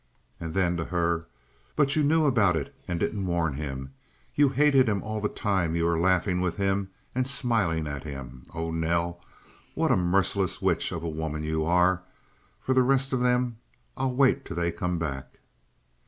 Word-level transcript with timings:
And 0.39 0.55
then, 0.55 0.77
to 0.77 0.85
her: 0.85 1.27
"But 1.75 1.95
you 1.95 2.03
knew 2.03 2.25
about 2.25 2.55
it 2.57 2.73
and 2.87 2.99
didn't 2.99 3.23
warn 3.27 3.53
him? 3.53 3.93
You 4.33 4.49
hated 4.49 4.89
him 4.89 5.03
all 5.03 5.21
the 5.21 5.29
time 5.29 5.75
you 5.75 5.85
were 5.85 5.99
laughing 5.99 6.41
with 6.41 6.55
him 6.55 6.89
and 7.13 7.27
smiling 7.27 7.85
at 7.85 8.03
him? 8.03 8.47
Oh, 8.51 8.71
Nell! 8.71 9.23
What 9.75 9.91
a 9.91 9.95
merciless 9.95 10.59
witch 10.59 10.91
of 10.91 11.03
a 11.03 11.07
woman 11.07 11.43
you 11.43 11.63
are! 11.65 12.01
For 12.63 12.73
the 12.73 12.81
rest 12.81 13.13
of 13.13 13.19
them 13.21 13.57
I'll 13.95 14.15
wait 14.15 14.43
till 14.43 14.55
they 14.55 14.71
come 14.71 14.97
back!" 14.97 15.37